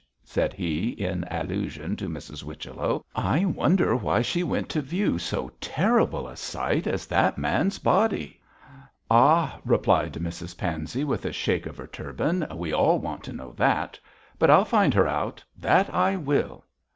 said 0.23 0.51
he, 0.51 0.89
in 0.93 1.23
allusion 1.29 1.95
to 1.95 2.09
Miss 2.09 2.27
Whichello. 2.41 3.05
'I 3.15 3.45
wonder 3.45 3.95
why 3.95 4.23
she 4.23 4.41
went 4.41 4.67
to 4.69 4.81
view 4.81 5.19
so 5.19 5.51
terrible 5.61 6.27
a 6.27 6.35
sight 6.35 6.87
as 6.87 7.05
that 7.05 7.37
man's 7.37 7.77
body.' 7.77 8.41
'Ah!' 9.11 9.59
replied 9.63 10.13
Mrs 10.13 10.57
Pansey, 10.57 11.03
with 11.03 11.23
a 11.23 11.31
shake 11.31 11.67
of 11.67 11.77
her 11.77 11.85
turban, 11.85 12.43
'we 12.51 12.73
all 12.73 12.97
want 12.97 13.23
to 13.25 13.31
know 13.33 13.51
that. 13.57 13.99
But 14.39 14.49
I'll 14.49 14.65
find 14.65 14.91
her 14.95 15.07
out; 15.07 15.43
that 15.55 15.93
I 15.93 16.15
will.' 16.15 16.65